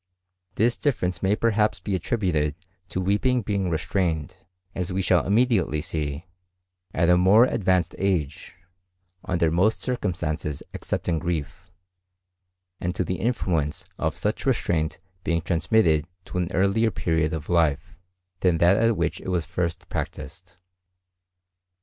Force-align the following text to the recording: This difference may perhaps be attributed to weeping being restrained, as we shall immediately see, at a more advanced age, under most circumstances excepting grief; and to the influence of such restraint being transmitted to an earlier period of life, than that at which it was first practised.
This 0.55 0.77
difference 0.77 1.21
may 1.21 1.35
perhaps 1.35 1.79
be 1.79 1.93
attributed 1.93 2.55
to 2.89 2.99
weeping 2.99 3.43
being 3.43 3.69
restrained, 3.69 4.35
as 4.73 4.91
we 4.91 5.03
shall 5.03 5.27
immediately 5.27 5.79
see, 5.79 6.25
at 6.91 7.07
a 7.07 7.15
more 7.17 7.45
advanced 7.45 7.93
age, 7.99 8.55
under 9.23 9.51
most 9.51 9.77
circumstances 9.77 10.63
excepting 10.73 11.19
grief; 11.19 11.69
and 12.79 12.95
to 12.95 13.03
the 13.03 13.19
influence 13.19 13.85
of 13.99 14.17
such 14.17 14.47
restraint 14.47 14.97
being 15.23 15.41
transmitted 15.43 16.07
to 16.25 16.39
an 16.39 16.51
earlier 16.51 16.89
period 16.89 17.31
of 17.31 17.47
life, 17.47 17.95
than 18.39 18.57
that 18.57 18.77
at 18.77 18.97
which 18.97 19.21
it 19.21 19.27
was 19.29 19.45
first 19.45 19.87
practised. 19.87 20.57